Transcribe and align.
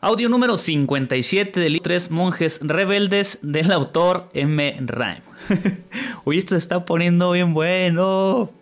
Audio 0.00 0.28
número 0.28 0.56
57 0.56 1.58
de 1.58 1.80
Tres 1.80 2.12
Monjes 2.12 2.60
Rebeldes 2.62 3.40
del 3.42 3.72
autor 3.72 4.28
M. 4.32 4.76
Rhyme. 4.78 5.22
Uy, 6.24 6.38
esto 6.38 6.50
se 6.50 6.58
está 6.58 6.84
poniendo 6.84 7.32
bien 7.32 7.52
bueno. 7.52 8.52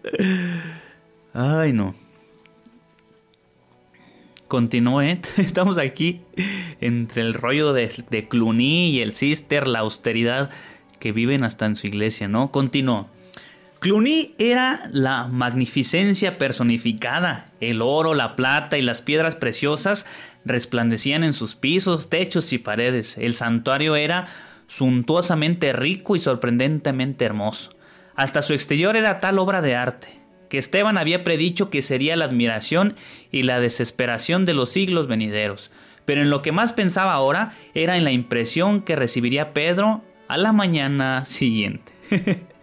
Ay, 1.35 1.75
no. 1.75 1.95
Continúe. 4.49 5.03
Estamos 5.37 5.77
aquí 5.77 6.23
entre 6.81 7.21
el 7.21 7.35
rollo 7.35 7.75
de, 7.75 7.93
de 8.09 8.29
Cluny 8.29 8.93
y 8.93 9.01
el 9.03 9.13
Sister, 9.13 9.69
la 9.69 9.81
austeridad 9.81 10.49
que 11.01 11.13
viven 11.13 11.45
hasta 11.45 11.67
en 11.67 11.77
su 11.77 11.87
iglesia, 11.87 12.29
¿no? 12.29 12.51
Continúo. 12.51 13.11
Cluny 13.87 14.35
era 14.39 14.91
la 14.91 15.29
magnificencia 15.29 16.39
personificada. 16.39 17.45
El 17.61 17.83
oro, 17.83 18.15
la 18.15 18.35
plata 18.35 18.79
y 18.79 18.83
las 18.83 19.01
piedras 19.01 19.37
preciosas 19.37 20.07
resplandecían 20.45 21.23
en 21.23 21.33
sus 21.33 21.55
pisos, 21.55 22.11
techos 22.11 22.53
y 22.53 22.59
paredes. 22.59 23.17
El 23.17 23.37
santuario 23.37 23.95
era 23.95 24.27
suntuosamente 24.67 25.73
rico 25.73 26.17
y 26.17 26.19
sorprendentemente 26.19 27.25
hermoso. 27.25 27.77
Hasta 28.17 28.43
su 28.43 28.55
exterior 28.55 28.97
era 28.97 29.21
tal 29.21 29.39
obra 29.39 29.63
de 29.63 29.77
arte, 29.77 30.19
que 30.51 30.59
Esteban 30.59 30.99
había 30.99 31.23
predicho 31.23 31.71
que 31.71 31.81
sería 31.81 32.17
la 32.17 32.25
admiración 32.25 32.97
y 33.31 33.45
la 33.45 33.61
desesperación 33.61 34.47
de 34.47 34.55
los 34.55 34.71
siglos 34.71 35.07
venideros. 35.07 35.71
Pero 36.05 36.23
en 36.23 36.31
lo 36.31 36.43
que 36.43 36.51
más 36.51 36.73
pensaba 36.73 37.13
ahora 37.13 37.53
era 37.73 37.97
en 37.97 38.03
la 38.03 38.11
impresión 38.11 38.81
que 38.81 38.97
recibiría 38.97 39.55
Pedro 39.55 40.03
a 40.27 40.39
la 40.39 40.51
mañana 40.51 41.25
siguiente. 41.25 41.93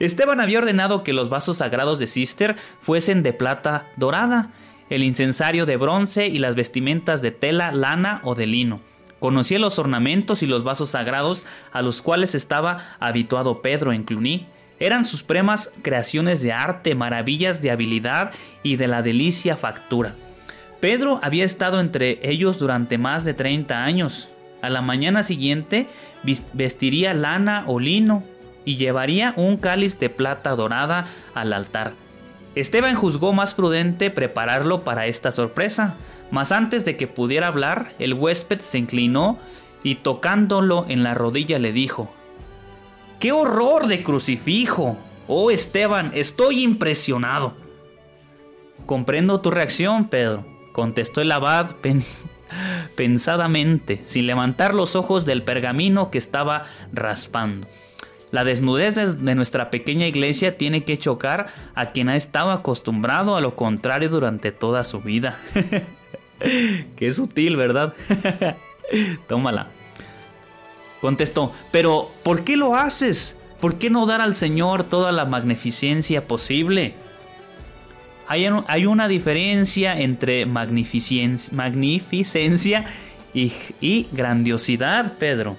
Esteban 0.00 0.40
había 0.40 0.58
ordenado 0.58 1.04
que 1.04 1.12
los 1.12 1.28
vasos 1.28 1.58
sagrados 1.58 1.98
de 1.98 2.06
Cister 2.06 2.56
fuesen 2.80 3.22
de 3.22 3.34
plata 3.34 3.86
dorada, 3.96 4.50
el 4.88 5.02
incensario 5.02 5.66
de 5.66 5.76
bronce 5.76 6.26
y 6.26 6.38
las 6.38 6.54
vestimentas 6.54 7.20
de 7.20 7.30
tela, 7.30 7.70
lana 7.70 8.22
o 8.24 8.34
de 8.34 8.46
lino. 8.46 8.80
Conocía 9.20 9.58
los 9.58 9.78
ornamentos 9.78 10.42
y 10.42 10.46
los 10.46 10.64
vasos 10.64 10.90
sagrados 10.90 11.46
a 11.72 11.82
los 11.82 12.00
cuales 12.00 12.34
estaba 12.34 12.96
habituado 12.98 13.60
Pedro 13.60 13.92
en 13.92 14.04
Cluny. 14.04 14.46
Eran 14.78 15.04
supremas 15.04 15.70
creaciones 15.82 16.40
de 16.40 16.52
arte, 16.52 16.94
maravillas 16.94 17.60
de 17.60 17.70
habilidad 17.70 18.32
y 18.62 18.76
de 18.76 18.88
la 18.88 19.02
delicia 19.02 19.58
factura. 19.58 20.14
Pedro 20.80 21.20
había 21.22 21.44
estado 21.44 21.78
entre 21.78 22.18
ellos 22.22 22.58
durante 22.58 22.96
más 22.96 23.26
de 23.26 23.34
30 23.34 23.84
años. 23.84 24.30
A 24.62 24.70
la 24.70 24.80
mañana 24.80 25.22
siguiente 25.22 25.86
vestiría 26.54 27.12
lana 27.12 27.64
o 27.66 27.78
lino, 27.78 28.24
y 28.64 28.76
llevaría 28.76 29.34
un 29.36 29.56
cáliz 29.56 29.98
de 29.98 30.10
plata 30.10 30.50
dorada 30.50 31.06
al 31.34 31.52
altar. 31.52 31.94
Esteban 32.54 32.94
juzgó 32.94 33.32
más 33.32 33.54
prudente 33.54 34.10
prepararlo 34.10 34.82
para 34.82 35.06
esta 35.06 35.32
sorpresa, 35.32 35.96
mas 36.30 36.52
antes 36.52 36.84
de 36.84 36.96
que 36.96 37.06
pudiera 37.06 37.46
hablar, 37.46 37.92
el 37.98 38.14
huésped 38.14 38.60
se 38.60 38.78
inclinó 38.78 39.38
y 39.82 39.96
tocándolo 39.96 40.84
en 40.88 41.02
la 41.02 41.14
rodilla 41.14 41.58
le 41.58 41.72
dijo, 41.72 42.12
¡Qué 43.18 43.32
horror 43.32 43.86
de 43.86 44.02
crucifijo! 44.02 44.98
Oh 45.28 45.50
Esteban, 45.50 46.10
estoy 46.14 46.64
impresionado. 46.64 47.54
Comprendo 48.86 49.40
tu 49.40 49.50
reacción, 49.50 50.08
Pedro, 50.08 50.44
contestó 50.72 51.20
el 51.20 51.30
abad 51.30 51.76
pensadamente, 52.96 54.00
sin 54.02 54.26
levantar 54.26 54.74
los 54.74 54.96
ojos 54.96 55.26
del 55.26 55.44
pergamino 55.44 56.10
que 56.10 56.18
estaba 56.18 56.64
raspando. 56.92 57.68
La 58.30 58.44
desnudez 58.44 58.94
de 58.94 59.34
nuestra 59.34 59.70
pequeña 59.70 60.06
iglesia 60.06 60.56
tiene 60.56 60.84
que 60.84 60.98
chocar 60.98 61.48
a 61.74 61.90
quien 61.90 62.08
ha 62.08 62.16
estado 62.16 62.52
acostumbrado 62.52 63.36
a 63.36 63.40
lo 63.40 63.56
contrario 63.56 64.08
durante 64.08 64.52
toda 64.52 64.84
su 64.84 65.00
vida. 65.00 65.38
Qué 66.96 67.12
sutil, 67.12 67.56
¿verdad? 67.56 67.94
Tómala. 69.28 69.68
Contestó, 71.00 71.52
pero 71.72 72.08
¿por 72.22 72.44
qué 72.44 72.56
lo 72.56 72.76
haces? 72.76 73.38
¿Por 73.60 73.78
qué 73.78 73.90
no 73.90 74.06
dar 74.06 74.20
al 74.20 74.34
Señor 74.34 74.84
toda 74.84 75.10
la 75.12 75.24
magnificencia 75.24 76.26
posible? 76.26 76.94
Hay, 78.28 78.46
una 78.86 79.08
diferencia 79.08 80.00
entre 80.00 80.46
magnificencia 80.46 82.84
y, 83.34 83.52
y 83.80 84.06
grandiosidad, 84.12 85.14
Pedro. 85.18 85.56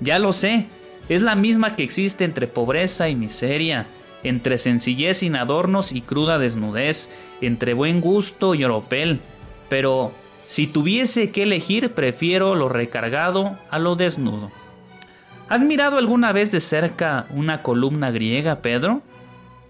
Ya 0.00 0.20
lo 0.20 0.32
sé, 0.32 0.68
es 1.08 1.22
la 1.22 1.34
misma 1.34 1.76
que 1.76 1.84
existe 1.84 2.24
entre 2.24 2.46
pobreza 2.46 3.08
y 3.08 3.16
miseria, 3.16 3.86
entre 4.22 4.58
sencillez 4.58 5.18
sin 5.18 5.36
adornos 5.36 5.92
y 5.92 6.00
cruda 6.00 6.38
desnudez, 6.38 7.10
entre 7.40 7.74
buen 7.74 8.00
gusto 8.00 8.54
y 8.54 8.64
oropel. 8.64 9.20
Pero 9.68 10.12
si 10.46 10.66
tuviese 10.66 11.30
que 11.30 11.42
elegir, 11.42 11.92
prefiero 11.92 12.54
lo 12.54 12.68
recargado 12.68 13.58
a 13.70 13.78
lo 13.78 13.96
desnudo. 13.96 14.50
¿Has 15.48 15.60
mirado 15.60 15.98
alguna 15.98 16.32
vez 16.32 16.50
de 16.52 16.60
cerca 16.60 17.26
una 17.30 17.60
columna 17.60 18.10
griega, 18.10 18.62
Pedro? 18.62 19.02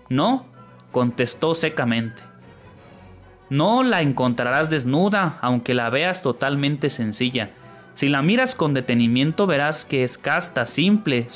No, 0.09 0.47
contestó 0.93 1.55
secamente. 1.55 2.23
No 3.51 3.83
la 3.83 4.01
encontrarás 4.01 4.71
desnuda, 4.71 5.39
aunque 5.41 5.75
la 5.75 5.91
veas 5.91 6.23
totalmente 6.23 6.91
sencilla. 6.91 7.51
Si 7.95 8.09
la 8.09 8.23
miras 8.23 8.55
con 8.55 8.75
detenimiento 8.75 9.47
verás 9.47 9.85
que 9.85 10.05
es 10.05 10.19
casta, 10.19 10.67
simple, 10.67 11.29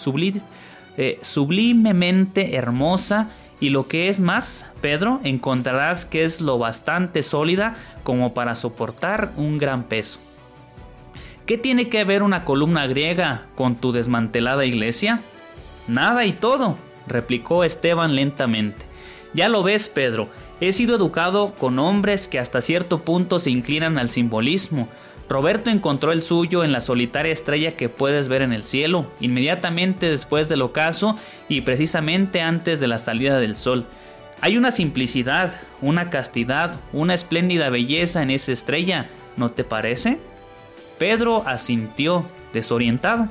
eh, 0.96 1.18
sublimemente 1.22 2.56
hermosa 2.56 3.30
y 3.60 3.70
lo 3.70 3.88
que 3.88 4.08
es 4.08 4.20
más, 4.20 4.66
Pedro, 4.80 5.20
encontrarás 5.24 6.04
que 6.04 6.24
es 6.24 6.40
lo 6.40 6.58
bastante 6.58 7.22
sólida 7.22 7.76
como 8.02 8.34
para 8.34 8.54
soportar 8.54 9.32
un 9.36 9.58
gran 9.58 9.84
peso. 9.84 10.20
¿Qué 11.46 11.58
tiene 11.58 11.88
que 11.88 12.04
ver 12.04 12.22
una 12.22 12.44
columna 12.44 12.86
griega 12.86 13.46
con 13.54 13.76
tu 13.76 13.92
desmantelada 13.92 14.64
iglesia? 14.64 15.20
Nada 15.86 16.26
y 16.26 16.32
todo, 16.32 16.76
replicó 17.06 17.64
Esteban 17.64 18.14
lentamente. 18.14 18.84
Ya 19.32 19.48
lo 19.48 19.62
ves, 19.62 19.88
Pedro, 19.88 20.28
he 20.60 20.72
sido 20.72 20.96
educado 20.96 21.54
con 21.54 21.78
hombres 21.78 22.28
que 22.28 22.38
hasta 22.38 22.60
cierto 22.60 23.00
punto 23.00 23.38
se 23.38 23.50
inclinan 23.50 23.98
al 23.98 24.10
simbolismo, 24.10 24.88
Roberto 25.28 25.68
encontró 25.68 26.12
el 26.12 26.22
suyo 26.22 26.64
en 26.64 26.72
la 26.72 26.80
solitaria 26.80 27.32
estrella 27.32 27.76
que 27.76 27.90
puedes 27.90 28.28
ver 28.28 28.40
en 28.40 28.52
el 28.52 28.64
cielo, 28.64 29.06
inmediatamente 29.20 30.08
después 30.08 30.48
del 30.48 30.62
ocaso 30.62 31.16
y 31.48 31.60
precisamente 31.60 32.40
antes 32.40 32.80
de 32.80 32.86
la 32.86 32.98
salida 32.98 33.38
del 33.38 33.54
sol. 33.54 33.84
Hay 34.40 34.56
una 34.56 34.70
simplicidad, 34.70 35.54
una 35.82 36.10
castidad, 36.10 36.78
una 36.92 37.12
espléndida 37.12 37.68
belleza 37.68 38.22
en 38.22 38.30
esa 38.30 38.52
estrella, 38.52 39.06
¿no 39.36 39.50
te 39.50 39.64
parece? 39.64 40.18
Pedro 40.98 41.42
asintió, 41.46 42.26
desorientado. 42.52 43.28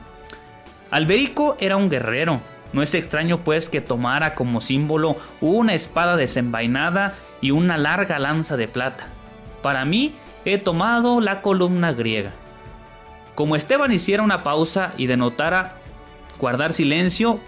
Alberico 0.92 1.58
era 1.60 1.78
un 1.78 1.90
guerrero. 1.90 2.42
No 2.74 2.82
es 2.82 2.94
extraño 2.94 3.40
pues 3.40 3.70
que 3.70 3.82
tomara 3.82 4.36
como 4.36 4.62
símbolo 4.62 5.16
una 5.42 5.74
espada 5.74 6.18
desenvainada 6.18 7.16
y 7.42 7.52
una 7.52 7.78
larga 7.78 8.20
lanza 8.20 8.58
de 8.58 8.68
plata. 8.68 9.08
Para 9.62 9.86
mí, 9.86 10.14
he 10.54 10.58
tomado 10.58 11.20
la 11.20 11.42
columna 11.42 11.92
griega. 11.94 12.32
Como 13.36 13.56
Esteban 13.56 13.92
hiciera 13.92 14.24
una 14.24 14.44
pausa 14.44 14.94
y 14.98 15.08
denotara 15.08 15.78
guardar 16.40 16.74
silencio, 16.74 17.40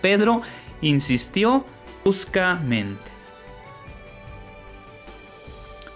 Pedro 0.00 0.42
insistió 0.80 1.64
bruscamente. 2.02 3.02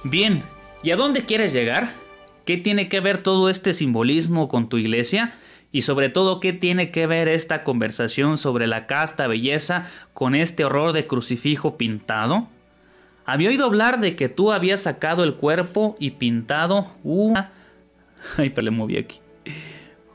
Bien, 0.05 0.43
¿y 0.83 0.91
a 0.91 0.97
dónde 0.97 1.25
quieres 1.25 1.53
llegar? 1.53 1.95
¿Qué 2.45 2.57
tiene 2.57 2.89
que 2.89 3.01
ver 3.01 3.19
todo 3.19 3.49
este 3.49 3.73
simbolismo 3.73 4.49
con 4.49 4.69
tu 4.69 4.77
iglesia? 4.77 5.35
Y 5.71 5.83
sobre 5.83 6.11
todo, 6.11 6.39
¿qué 6.39 6.53
tiene 6.53 6.91
que 6.91 7.07
ver 7.07 7.29
esta 7.29 7.65
conversación 7.65 8.37
sobre 8.37 8.67
la 8.67 8.87
casta 8.87 9.27
belleza 9.27 9.87
con 10.13 10.35
este 10.35 10.65
horror 10.65 10.93
de 10.93 11.07
crucifijo 11.07 11.79
pintado? 11.79 12.49
Había 13.25 13.51
oído 13.51 13.67
hablar 13.67 14.01
de 14.01 14.17
que 14.17 14.29
tú 14.29 14.53
habías 14.53 14.83
sacado 14.83 15.25
el 15.25 15.35
cuerpo 15.35 15.97
y 15.99 16.13
pintado 16.13 16.89
una... 17.05 17.53
Ay, 18.37 18.51
pero 18.51 18.65
le 18.65 18.71
moví 18.71 18.97
aquí. 18.97 19.21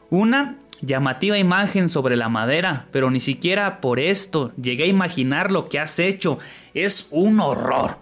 Una 0.10 0.58
llamativa 0.82 1.38
imagen 1.38 1.90
sobre 1.90 2.16
la 2.16 2.30
madera, 2.30 2.88
pero 2.92 3.10
ni 3.10 3.20
siquiera 3.20 3.82
por 3.82 4.00
esto 4.00 4.52
llegué 4.62 4.84
a 4.84 4.88
imaginar 4.88 5.52
lo 5.52 5.68
que 5.68 5.80
has 5.80 6.00
hecho. 6.00 6.40
Es 6.74 7.08
un 7.12 7.40
horror. 7.40 7.98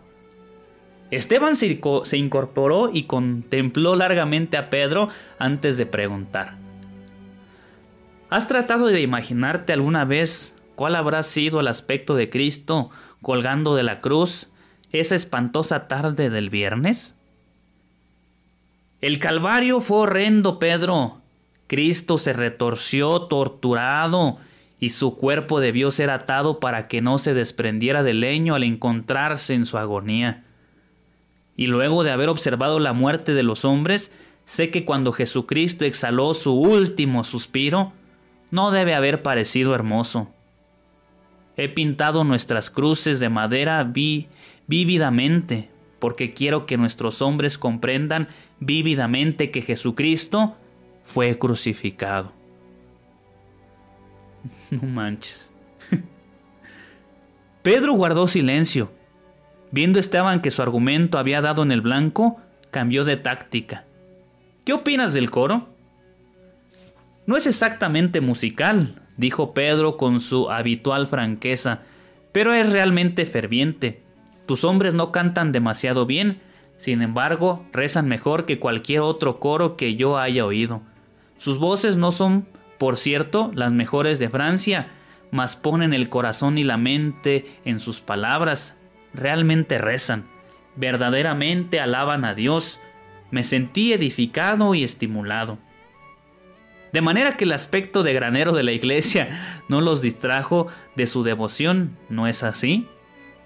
Esteban 1.12 1.56
se 1.56 2.18
incorporó 2.18 2.90
y 2.92 3.04
contempló 3.04 3.96
largamente 3.96 4.58
a 4.58 4.70
Pedro 4.70 5.10
antes 5.38 5.78
de 5.78 5.86
preguntar. 5.86 6.58
¿Has 8.30 8.48
tratado 8.48 8.88
de 8.88 9.02
imaginarte 9.02 9.72
alguna 9.72 10.04
vez 10.04 10.58
cuál 10.76 10.96
habrá 10.96 11.24
sido 11.24 11.60
el 11.60 11.68
aspecto 11.68 12.16
de 12.16 12.30
Cristo 12.30 12.90
colgando 13.22 13.76
de 13.76 13.84
la 13.84 14.02
cruz 14.02 14.50
esa 14.92 15.16
espantosa 15.16 15.88
tarde 15.88 16.30
del 16.30 16.50
viernes? 16.50 17.16
El 19.02 19.20
Calvario 19.20 19.82
fue 19.82 19.98
horrendo, 19.98 20.58
Pedro. 20.60 21.22
Cristo 21.68 22.18
se 22.18 22.34
retorció 22.34 23.24
torturado 23.24 24.38
y 24.80 24.90
su 24.90 25.16
cuerpo 25.16 25.60
debió 25.60 25.92
ser 25.92 26.10
atado 26.10 26.60
para 26.60 26.88
que 26.88 27.02
no 27.02 27.18
se 27.18 27.34
desprendiera 27.34 28.04
del 28.04 28.22
leño 28.22 28.56
al 28.56 28.64
encontrarse 28.64 29.54
en 29.54 29.66
su 29.66 29.78
agonía. 29.78 30.44
Y 31.58 31.68
luego 31.68 32.04
de 32.04 32.12
haber 32.12 32.30
observado 32.30 32.80
la 32.80 32.94
muerte 32.94 33.34
de 33.34 33.44
los 33.44 33.66
hombres, 33.66 34.12
sé 34.46 34.70
que 34.70 34.86
cuando 34.86 35.12
Jesucristo 35.12 35.86
exhaló 35.86 36.34
su 36.34 36.54
último 36.54 37.24
suspiro, 37.24 37.94
no 38.52 38.72
debe 38.72 38.94
haber 38.94 39.22
parecido 39.22 39.74
hermoso. 39.74 40.30
He 41.58 41.70
pintado 41.70 42.24
nuestras 42.24 42.70
cruces 42.70 43.20
de 43.20 43.30
madera 43.30 43.84
vi 43.84 44.28
vívidamente, 44.68 45.70
porque 46.00 46.34
quiero 46.34 46.66
que 46.66 46.78
nuestros 46.78 47.22
hombres 47.22 47.58
comprendan 47.58 48.28
vívidamente 48.60 49.52
que 49.52 49.62
Jesucristo 49.62 50.56
fue 51.04 51.38
crucificado. 51.38 52.34
No 54.72 54.88
manches. 54.88 55.52
Pedro 57.64 57.94
guardó 57.94 58.28
silencio. 58.28 58.92
Viendo 59.72 60.00
Esteban 60.00 60.42
que 60.42 60.52
su 60.52 60.62
argumento 60.62 61.18
había 61.18 61.42
dado 61.42 61.64
en 61.64 61.72
el 61.72 61.82
blanco, 61.82 62.40
cambió 62.72 63.06
de 63.06 63.18
táctica. 63.18 63.86
¿Qué 64.64 64.74
opinas 64.74 65.14
del 65.14 65.32
coro? 65.32 65.70
No 67.26 67.38
es 67.38 67.48
exactamente 67.48 68.22
musical, 68.22 69.02
dijo 69.18 69.54
Pedro 69.54 69.98
con 69.98 70.22
su 70.22 70.52
habitual 70.52 71.08
franqueza, 71.08 71.82
pero 72.32 72.54
es 72.54 72.72
realmente 72.72 73.26
ferviente. 73.26 74.05
Tus 74.46 74.64
hombres 74.64 74.94
no 74.94 75.12
cantan 75.12 75.52
demasiado 75.52 76.06
bien, 76.06 76.40
sin 76.78 77.02
embargo, 77.02 77.66
rezan 77.72 78.08
mejor 78.08 78.46
que 78.46 78.60
cualquier 78.60 79.02
otro 79.02 79.40
coro 79.40 79.76
que 79.78 79.96
yo 79.96 80.18
haya 80.18 80.46
oído. 80.46 80.82
Sus 81.38 81.58
voces 81.58 81.98
no 81.98 82.12
son, 82.12 82.48
por 82.78 82.98
cierto, 82.98 83.52
las 83.56 83.72
mejores 83.72 84.20
de 84.20 84.30
Francia, 84.30 84.88
mas 85.32 85.56
ponen 85.56 85.94
el 85.94 86.10
corazón 86.10 86.58
y 86.58 86.64
la 86.64 86.78
mente 86.78 87.46
en 87.66 87.80
sus 87.80 88.02
palabras. 88.02 88.76
Realmente 89.14 89.78
rezan, 89.78 90.26
verdaderamente 90.76 91.80
alaban 91.80 92.26
a 92.26 92.34
Dios. 92.34 92.80
Me 93.32 93.44
sentí 93.44 93.94
edificado 93.94 94.76
y 94.76 94.84
estimulado. 94.84 95.58
De 96.94 97.02
manera 97.02 97.36
que 97.36 97.44
el 97.44 97.52
aspecto 97.52 98.04
de 98.04 98.14
granero 98.14 98.54
de 98.54 98.64
la 98.64 98.72
iglesia 98.72 99.64
no 99.70 99.82
los 99.82 100.02
distrajo 100.02 100.68
de 100.96 101.08
su 101.08 101.24
devoción, 101.24 101.98
¿no 102.10 102.28
es 102.28 102.44
así? 102.44 102.88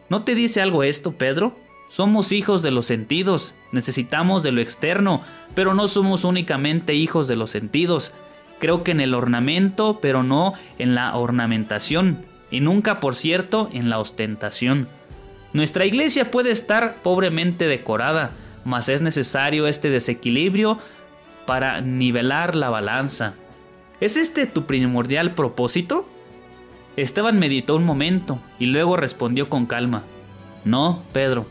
¿No 0.10 0.24
te 0.24 0.34
dice 0.34 0.62
algo 0.62 0.84
esto, 0.84 1.12
Pedro? 1.12 1.56
Somos 1.88 2.32
hijos 2.32 2.62
de 2.64 2.72
los 2.72 2.86
sentidos, 2.88 3.56
necesitamos 3.72 4.44
de 4.44 4.52
lo 4.52 4.62
externo, 4.62 5.22
pero 5.56 5.74
no 5.74 5.88
somos 5.88 6.24
únicamente 6.24 6.94
hijos 6.94 7.28
de 7.28 7.36
los 7.36 7.52
sentidos. 7.52 8.12
Creo 8.60 8.84
que 8.84 8.92
en 8.92 9.02
el 9.02 9.14
ornamento, 9.14 10.00
pero 10.02 10.24
no 10.24 10.54
en 10.78 10.96
la 10.96 11.16
ornamentación, 11.16 12.26
y 12.52 12.60
nunca, 12.60 13.00
por 13.00 13.16
cierto, 13.16 13.70
en 13.72 13.90
la 13.90 14.00
ostentación. 14.00 14.88
Nuestra 15.54 15.86
iglesia 15.86 16.32
puede 16.32 16.52
estar 16.52 16.98
pobremente 17.02 17.68
decorada, 17.68 18.32
mas 18.66 18.90
es 18.90 19.02
necesario 19.02 19.68
este 19.68 19.90
desequilibrio 19.90 20.80
para 21.46 21.82
nivelar 21.82 22.56
la 22.56 22.70
balanza. 22.70 23.34
¿Es 24.00 24.18
este 24.18 24.46
tu 24.46 24.66
primordial 24.66 25.34
propósito? 25.34 26.08
Esteban 27.01 27.40
meditó 27.40 27.75
un 27.75 27.86
momento 27.86 28.40
y 28.60 28.68
luego 28.68 28.98
respondió 28.98 29.50
con 29.50 29.66
calma. 29.66 30.04
No, 30.66 31.04
Pedro, 31.13 31.46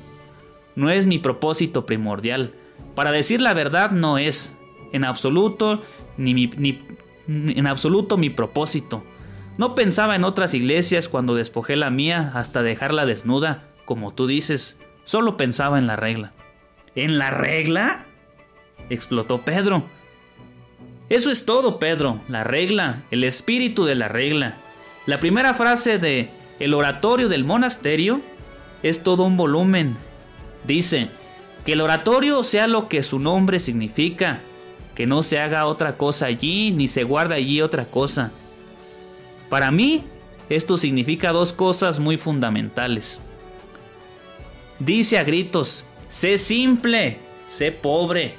no 0.77 0.91
es 0.91 1.07
mi 1.07 1.19
propósito 1.19 1.87
primordial. 1.87 2.53
Para 2.95 3.13
decir 3.13 3.41
la 3.41 3.55
verdad 3.55 3.91
no 3.91 4.19
es, 4.19 4.57
en 4.93 5.05
absoluto, 5.05 5.83
ni, 6.17 6.33
ni 6.35 6.83
en 7.29 7.67
absoluto 7.67 8.17
mi 8.17 8.31
propósito. 8.31 9.05
No 9.57 9.75
pensaba 9.75 10.17
en 10.17 10.25
otras 10.25 10.55
iglesias 10.55 11.09
cuando 11.09 11.35
despojé 11.35 11.77
la 11.77 11.91
mía 11.91 12.31
hasta 12.35 12.63
dejarla 12.63 13.07
desnuda, 13.07 13.65
como 13.85 14.15
tú 14.15 14.27
dices. 14.27 14.81
Solo 15.05 15.37
pensaba 15.37 15.79
en 15.79 15.87
la 15.87 15.97
regla. 15.97 16.33
¿En 16.95 17.19
la 17.19 17.31
regla? 17.31 18.07
explotó 18.89 19.45
Pedro. 19.45 19.85
Eso 21.09 21.31
es 21.31 21.47
todo, 21.47 21.79
Pedro, 21.79 22.21
la 22.29 22.45
regla, 22.45 23.03
el 23.11 23.25
espíritu 23.25 23.85
de 23.85 23.95
la 23.95 24.09
regla. 24.09 24.57
La 25.09 25.21
primera 25.21 25.55
frase 25.55 25.99
de 25.99 26.29
El 26.61 26.75
oratorio 26.75 27.31
del 27.31 27.43
monasterio 27.43 28.21
es 28.83 29.03
todo 29.03 29.23
un 29.23 29.39
volumen 29.39 29.97
Dice, 30.67 31.09
que 31.65 31.73
el 31.73 31.81
oratorio 31.81 32.45
sea 32.45 32.67
lo 32.67 32.91
que 32.91 33.03
su 33.03 33.19
nombre 33.19 33.59
significa, 33.59 34.41
que 34.95 35.07
no 35.07 35.23
se 35.23 35.39
haga 35.39 35.65
otra 35.65 35.97
cosa 35.97 36.27
allí 36.27 36.73
ni 36.73 36.89
se 36.89 37.05
guarda 37.05 37.37
allí 37.37 37.63
otra 37.63 37.87
cosa. 37.87 38.33
Para 39.49 39.71
mí, 39.71 40.05
esto 40.51 40.77
significa 40.77 41.33
dos 41.33 41.55
cosas 41.55 42.01
muy 42.01 42.19
fundamentales. 42.19 43.23
Dice 44.79 45.17
a 45.17 45.25
gritos, 45.25 45.85
sé 46.09 46.37
simple, 46.37 47.17
sé 47.49 47.73
pobre. 47.73 48.35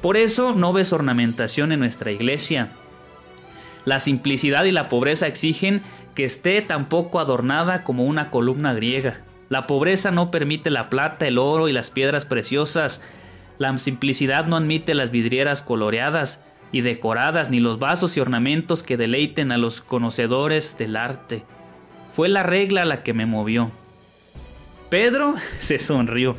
Por 0.00 0.16
eso 0.16 0.54
no 0.54 0.72
ves 0.72 0.94
ornamentación 0.94 1.70
en 1.70 1.80
nuestra 1.80 2.12
iglesia. 2.12 2.70
La 3.84 4.00
simplicidad 4.00 4.64
y 4.64 4.72
la 4.72 4.88
pobreza 4.88 5.26
exigen 5.26 5.82
que 6.14 6.24
esté 6.24 6.62
tan 6.62 6.88
poco 6.88 7.20
adornada 7.20 7.82
como 7.82 8.04
una 8.04 8.30
columna 8.30 8.72
griega. 8.72 9.20
La 9.48 9.66
pobreza 9.66 10.10
no 10.10 10.30
permite 10.30 10.70
la 10.70 10.88
plata, 10.88 11.26
el 11.26 11.38
oro 11.38 11.68
y 11.68 11.72
las 11.72 11.90
piedras 11.90 12.24
preciosas. 12.24 13.02
La 13.58 13.76
simplicidad 13.78 14.46
no 14.46 14.56
admite 14.56 14.94
las 14.94 15.10
vidrieras 15.10 15.60
coloreadas 15.60 16.42
y 16.72 16.80
decoradas, 16.80 17.50
ni 17.50 17.60
los 17.60 17.78
vasos 17.78 18.16
y 18.16 18.20
ornamentos 18.20 18.82
que 18.82 18.96
deleiten 18.96 19.52
a 19.52 19.58
los 19.58 19.80
conocedores 19.80 20.76
del 20.78 20.96
arte. 20.96 21.44
Fue 22.14 22.28
la 22.28 22.42
regla 22.42 22.84
la 22.84 23.02
que 23.02 23.12
me 23.12 23.26
movió. 23.26 23.70
Pedro 24.88 25.34
se 25.60 25.78
sonrió. 25.78 26.36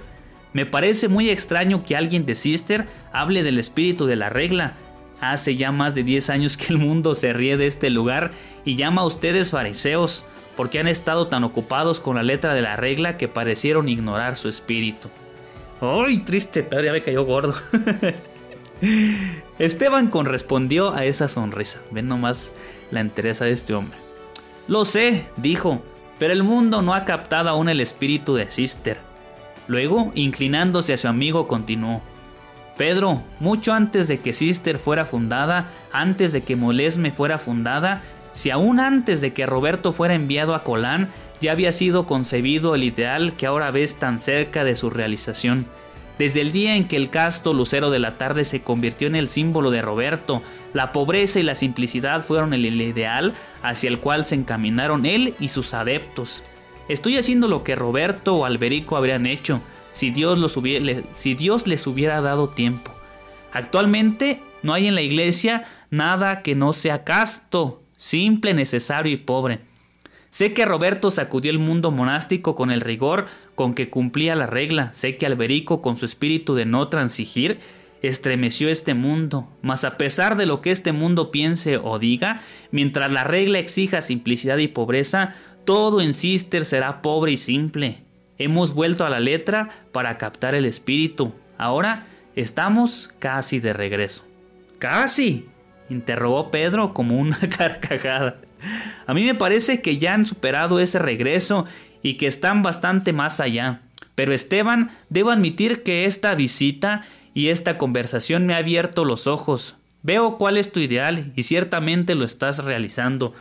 Me 0.53 0.65
parece 0.65 1.09
muy 1.09 1.29
extraño 1.29 1.83
que 1.83 1.95
alguien 1.95 2.25
de 2.25 2.33
Sister 2.35 2.87
hable 3.11 3.43
del 3.43 3.59
espíritu 3.59 4.05
de 4.05 4.15
la 4.15 4.29
regla. 4.29 4.73
Hace 5.21 5.55
ya 5.55 5.71
más 5.71 5.95
de 5.95 6.03
10 6.03 6.29
años 6.29 6.57
que 6.57 6.67
el 6.73 6.77
mundo 6.77 7.15
se 7.15 7.33
ríe 7.33 7.57
de 7.57 7.67
este 7.67 7.89
lugar 7.89 8.31
y 8.63 8.75
llama 8.75 9.01
a 9.01 9.05
ustedes 9.05 9.51
fariseos 9.51 10.25
porque 10.55 10.79
han 10.79 10.87
estado 10.87 11.27
tan 11.27 11.43
ocupados 11.43 11.99
con 11.99 12.15
la 12.15 12.23
letra 12.23 12.53
de 12.53 12.61
la 12.61 12.75
regla 12.75 13.17
que 13.17 13.27
parecieron 13.27 13.89
ignorar 13.89 14.37
su 14.37 14.47
espíritu. 14.47 15.09
¡Ay, 15.81 16.19
triste! 16.19 16.63
Pedro 16.63 16.85
ya 16.85 16.91
me 16.93 17.03
cayó 17.03 17.25
gordo. 17.25 17.53
Esteban 19.59 20.09
correspondió 20.09 20.93
a 20.93 21.05
esa 21.05 21.27
sonrisa. 21.27 21.81
Ven 21.91 22.07
nomás 22.07 22.53
la 22.91 23.01
entereza 23.01 23.45
de 23.45 23.51
este 23.51 23.73
hombre. 23.73 23.97
Lo 24.67 24.85
sé, 24.85 25.25
dijo, 25.37 25.81
pero 26.17 26.33
el 26.33 26.43
mundo 26.43 26.81
no 26.81 26.93
ha 26.93 27.05
captado 27.05 27.49
aún 27.49 27.69
el 27.69 27.81
espíritu 27.81 28.35
de 28.35 28.49
Sister. 28.49 28.97
Luego, 29.67 30.11
inclinándose 30.15 30.93
a 30.93 30.97
su 30.97 31.07
amigo, 31.07 31.47
continuó. 31.47 32.01
Pedro, 32.77 33.23
mucho 33.39 33.73
antes 33.73 34.07
de 34.07 34.19
que 34.19 34.33
Sister 34.33 34.79
fuera 34.79 35.05
fundada, 35.05 35.69
antes 35.91 36.33
de 36.33 36.43
que 36.43 36.55
Molesme 36.55 37.11
fuera 37.11 37.39
fundada, 37.39 38.01
si 38.33 38.49
aún 38.49 38.79
antes 38.79 39.21
de 39.21 39.33
que 39.33 39.45
Roberto 39.45 39.93
fuera 39.93 40.13
enviado 40.13 40.55
a 40.55 40.63
Colán 40.63 41.09
ya 41.41 41.53
había 41.53 41.71
sido 41.71 42.05
concebido 42.05 42.75
el 42.75 42.83
ideal 42.83 43.33
que 43.33 43.45
ahora 43.45 43.71
ves 43.71 43.97
tan 43.97 44.19
cerca 44.19 44.63
de 44.63 44.75
su 44.75 44.89
realización. 44.89 45.65
Desde 46.17 46.41
el 46.41 46.51
día 46.51 46.75
en 46.75 46.87
que 46.87 46.95
el 46.95 47.09
casto 47.09 47.53
lucero 47.53 47.91
de 47.91 47.99
la 47.99 48.17
tarde 48.17 48.45
se 48.45 48.61
convirtió 48.61 49.07
en 49.07 49.15
el 49.15 49.27
símbolo 49.27 49.69
de 49.69 49.81
Roberto, 49.81 50.41
la 50.73 50.91
pobreza 50.91 51.39
y 51.39 51.43
la 51.43 51.55
simplicidad 51.55 52.25
fueron 52.25 52.53
el 52.53 52.65
ideal 52.65 53.33
hacia 53.61 53.89
el 53.89 53.99
cual 53.99 54.23
se 54.25 54.35
encaminaron 54.35 55.05
él 55.05 55.35
y 55.39 55.49
sus 55.49 55.73
adeptos. 55.73 56.43
Estoy 56.87 57.17
haciendo 57.17 57.47
lo 57.47 57.63
que 57.63 57.75
Roberto 57.75 58.35
o 58.35 58.45
Alberico 58.45 58.95
habrían 58.95 59.25
hecho 59.25 59.61
si 59.95 60.11
Dios, 60.11 60.59
si 61.13 61.33
Dios 61.35 61.67
les 61.67 61.87
hubiera 61.87 62.19
dado 62.19 62.49
tiempo. 62.49 62.91
Actualmente 63.53 64.41
no 64.61 64.73
hay 64.73 64.87
en 64.87 64.95
la 64.95 65.01
iglesia 65.01 65.63
nada 65.89 66.41
que 66.41 66.53
no 66.53 66.73
sea 66.73 67.05
casto, 67.05 67.81
simple, 67.95 68.53
necesario 68.53 69.13
y 69.13 69.17
pobre. 69.17 69.61
Sé 70.29 70.53
que 70.53 70.65
Roberto 70.65 71.11
sacudió 71.11 71.49
el 71.49 71.59
mundo 71.59 71.91
monástico 71.91 72.55
con 72.55 72.71
el 72.71 72.81
rigor 72.81 73.27
con 73.55 73.73
que 73.73 73.89
cumplía 73.89 74.35
la 74.35 74.47
regla. 74.47 74.91
Sé 74.91 75.15
que 75.15 75.25
Alberico, 75.25 75.81
con 75.81 75.95
su 75.95 76.03
espíritu 76.03 76.55
de 76.55 76.65
no 76.65 76.89
transigir, 76.89 77.59
estremeció 78.01 78.67
este 78.67 78.95
mundo. 78.95 79.47
Mas 79.61 79.85
a 79.85 79.95
pesar 79.95 80.35
de 80.35 80.45
lo 80.45 80.59
que 80.59 80.71
este 80.71 80.91
mundo 80.91 81.31
piense 81.31 81.77
o 81.77 81.99
diga, 81.99 82.41
mientras 82.71 83.09
la 83.13 83.23
regla 83.23 83.59
exija 83.59 84.01
simplicidad 84.01 84.57
y 84.57 84.67
pobreza, 84.67 85.35
todo 85.63 86.01
en 86.01 86.13
Sister 86.13 86.65
será 86.65 87.01
pobre 87.01 87.31
y 87.31 87.37
simple. 87.37 88.04
Hemos 88.37 88.73
vuelto 88.73 89.05
a 89.05 89.09
la 89.09 89.19
letra 89.19 89.69
para 89.91 90.17
captar 90.17 90.55
el 90.55 90.65
espíritu. 90.65 91.33
Ahora 91.57 92.05
estamos 92.35 93.11
casi 93.19 93.59
de 93.59 93.73
regreso. 93.73 94.25
¡Casi! 94.79 95.47
interrogó 95.89 96.51
Pedro 96.51 96.93
como 96.93 97.17
una 97.17 97.39
carcajada. 97.57 98.41
A 99.05 99.13
mí 99.13 99.23
me 99.23 99.35
parece 99.35 99.81
que 99.81 99.97
ya 99.97 100.13
han 100.13 100.25
superado 100.25 100.79
ese 100.79 100.99
regreso 100.99 101.65
y 102.01 102.15
que 102.15 102.27
están 102.27 102.63
bastante 102.63 103.13
más 103.13 103.39
allá. 103.39 103.81
Pero 104.15 104.33
Esteban, 104.33 104.91
debo 105.09 105.31
admitir 105.31 105.83
que 105.83 106.05
esta 106.05 106.35
visita 106.35 107.01
y 107.33 107.49
esta 107.49 107.77
conversación 107.77 108.45
me 108.45 108.53
ha 108.53 108.57
abierto 108.57 109.05
los 109.05 109.27
ojos. 109.27 109.75
Veo 110.03 110.37
cuál 110.37 110.57
es 110.57 110.71
tu 110.71 110.79
ideal 110.79 111.31
y 111.35 111.43
ciertamente 111.43 112.15
lo 112.15 112.25
estás 112.25 112.63
realizando. 112.63 113.33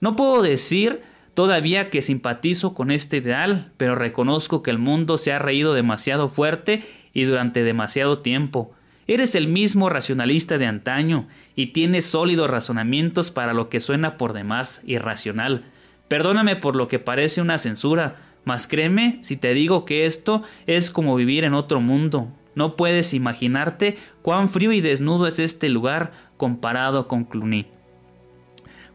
No 0.00 0.16
puedo 0.16 0.42
decir 0.42 1.02
todavía 1.34 1.90
que 1.90 2.02
simpatizo 2.02 2.74
con 2.74 2.90
este 2.90 3.18
ideal, 3.18 3.72
pero 3.76 3.94
reconozco 3.94 4.62
que 4.62 4.70
el 4.70 4.78
mundo 4.78 5.16
se 5.16 5.32
ha 5.32 5.38
reído 5.38 5.74
demasiado 5.74 6.28
fuerte 6.28 6.82
y 7.12 7.24
durante 7.24 7.62
demasiado 7.62 8.18
tiempo. 8.18 8.72
Eres 9.06 9.34
el 9.34 9.48
mismo 9.48 9.88
racionalista 9.88 10.58
de 10.58 10.66
antaño 10.66 11.26
y 11.56 11.68
tienes 11.68 12.06
sólidos 12.06 12.48
razonamientos 12.48 13.30
para 13.30 13.52
lo 13.52 13.68
que 13.68 13.80
suena 13.80 14.16
por 14.16 14.32
demás 14.32 14.80
irracional. 14.86 15.64
Perdóname 16.08 16.56
por 16.56 16.76
lo 16.76 16.88
que 16.88 16.98
parece 16.98 17.40
una 17.40 17.58
censura, 17.58 18.16
mas 18.44 18.66
créeme 18.66 19.18
si 19.22 19.36
te 19.36 19.54
digo 19.54 19.84
que 19.84 20.06
esto 20.06 20.42
es 20.66 20.90
como 20.90 21.16
vivir 21.16 21.44
en 21.44 21.54
otro 21.54 21.80
mundo. 21.80 22.28
No 22.54 22.76
puedes 22.76 23.14
imaginarte 23.14 23.96
cuán 24.20 24.48
frío 24.48 24.72
y 24.72 24.80
desnudo 24.80 25.26
es 25.26 25.38
este 25.38 25.68
lugar 25.68 26.12
comparado 26.36 27.08
con 27.08 27.24
Cluny. 27.24 27.66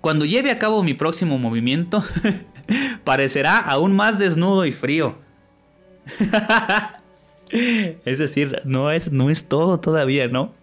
Cuando 0.01 0.25
lleve 0.25 0.51
a 0.51 0.59
cabo 0.59 0.83
mi 0.83 0.93
próximo 0.93 1.37
movimiento, 1.37 2.03
parecerá 3.03 3.57
aún 3.57 3.95
más 3.95 4.19
desnudo 4.19 4.65
y 4.65 4.71
frío. 4.71 5.17
es 7.51 8.19
decir, 8.19 8.61
no 8.65 8.91
es, 8.91 9.11
no 9.11 9.29
es 9.29 9.47
todo 9.47 9.79
todavía, 9.79 10.27
¿no? 10.27 10.53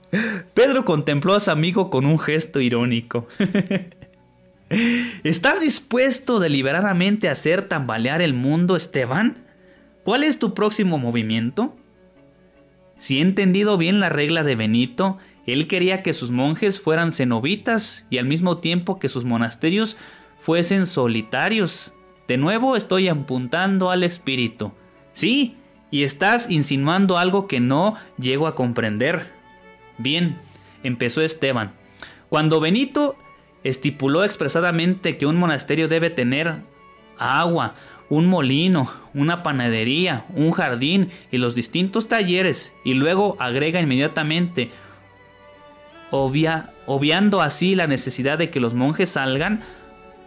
Pedro 0.55 0.85
contempló 0.85 1.35
a 1.35 1.41
su 1.41 1.51
amigo 1.51 1.91
con 1.91 2.07
un 2.07 2.19
gesto 2.19 2.61
irónico. 2.61 3.27
¿Estás 5.25 5.61
dispuesto 5.61 6.41
deliberadamente 6.41 7.29
a 7.29 7.33
hacer 7.33 7.69
tambalear 7.69 8.23
el 8.23 8.35
mundo, 8.35 8.77
Esteban? 8.77 9.45
¿Cuál 10.05 10.25
es 10.25 10.39
tu 10.39 10.55
próximo 10.55 10.99
movimiento? 10.99 11.77
Si 12.97 13.19
he 13.19 13.23
entendido 13.23 13.77
bien 13.77 14.01
la 14.01 14.09
regla 14.09 14.45
de 14.45 14.57
Benito, 14.57 15.19
él 15.53 15.67
quería 15.69 16.03
que 16.03 16.13
sus 16.13 16.31
monjes 16.31 16.81
fueran 16.81 17.13
cenobitas 17.13 18.07
y 18.11 18.19
al 18.19 18.27
mismo 18.27 18.59
tiempo 18.59 18.99
que 18.99 19.09
sus 19.09 19.25
monasterios 19.25 19.97
fuesen 20.41 20.87
solitarios. 20.87 21.95
De 22.27 22.37
nuevo 22.39 22.77
estoy 22.77 23.09
apuntando 23.09 23.91
al 23.91 24.03
espíritu. 24.03 24.73
Sí, 25.13 25.57
y 25.91 26.05
estás 26.05 26.51
insinuando 26.51 27.19
algo 27.19 27.47
que 27.47 27.61
no 27.61 27.95
llego 28.19 28.47
a 28.47 28.55
comprender. 28.55 29.31
Bien, 29.99 30.39
empezó 30.83 31.21
Esteban. 31.21 31.73
Cuando 32.29 32.61
Benito 32.61 33.17
estipuló 33.63 34.25
expresadamente 34.25 35.17
que 35.17 35.27
un 35.27 35.37
monasterio 35.37 35.89
debe 35.89 36.11
tener 36.11 36.63
agua, 37.19 37.75
un 38.09 38.27
molino, 38.27 38.91
una 39.15 39.43
panadería, 39.43 40.27
un 40.35 40.51
jardín 40.51 41.09
y 41.31 41.39
los 41.39 41.55
distintos 41.55 42.09
talleres, 42.09 42.75
y 42.85 42.95
luego 42.95 43.37
agrega 43.39 43.81
inmediatamente, 43.81 44.71
obviando 46.87 47.43
así 47.43 47.75
la 47.75 47.87
necesidad 47.87 48.39
de 48.39 48.51
que 48.51 48.61
los 48.61 48.75
monjes 48.75 49.11
salgan, 49.11 49.61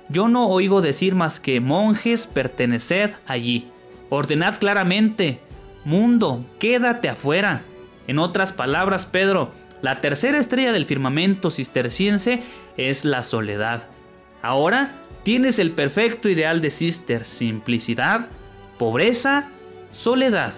yo 0.09 0.27
no 0.27 0.47
oigo 0.47 0.81
decir 0.81 1.15
más 1.15 1.39
que 1.39 1.59
monjes 1.59 2.27
perteneced 2.27 3.11
allí. 3.25 3.67
Ordenad 4.09 4.57
claramente, 4.59 5.39
mundo, 5.85 6.45
quédate 6.59 7.09
afuera. 7.09 7.63
En 8.07 8.19
otras 8.19 8.53
palabras, 8.53 9.05
Pedro, 9.05 9.51
la 9.81 9.99
tercera 10.01 10.37
estrella 10.37 10.71
del 10.71 10.85
firmamento 10.85 11.51
cisterciense 11.51 12.41
es 12.77 13.05
la 13.05 13.23
soledad. 13.23 13.87
Ahora 14.41 14.93
tienes 15.23 15.59
el 15.59 15.71
perfecto 15.71 16.29
ideal 16.29 16.61
de 16.61 16.71
Cister, 16.71 17.25
simplicidad, 17.25 18.27
pobreza, 18.77 19.49
soledad. 19.91 20.53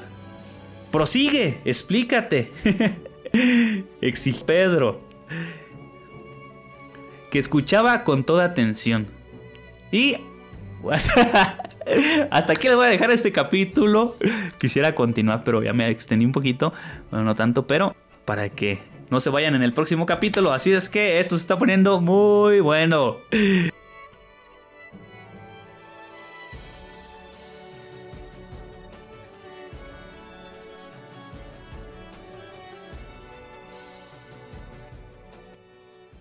Prosigue, 0.91 1.59
explícate. 1.65 2.51
Exige 4.01 4.45
Pedro, 4.45 5.08
que 7.31 7.39
escuchaba 7.39 8.03
con 8.03 8.23
toda 8.23 8.45
atención. 8.45 9.07
Y 9.91 10.17
hasta 12.31 12.53
aquí 12.53 12.67
le 12.67 12.75
voy 12.75 12.87
a 12.87 12.89
dejar 12.89 13.11
este 13.11 13.31
capítulo. 13.31 14.15
Quisiera 14.59 14.95
continuar, 14.95 15.43
pero 15.43 15.63
ya 15.63 15.73
me 15.73 15.87
extendí 15.89 16.25
un 16.25 16.31
poquito. 16.31 16.73
Bueno, 17.09 17.25
no 17.25 17.35
tanto, 17.35 17.67
pero 17.67 17.95
para 18.25 18.49
que 18.49 18.79
no 19.09 19.19
se 19.19 19.29
vayan 19.29 19.55
en 19.55 19.63
el 19.63 19.73
próximo 19.73 20.05
capítulo. 20.05 20.53
Así 20.53 20.71
es 20.71 20.89
que 20.89 21.19
esto 21.19 21.35
se 21.35 21.41
está 21.41 21.57
poniendo 21.57 21.99
muy 22.01 22.59
bueno. 22.59 23.17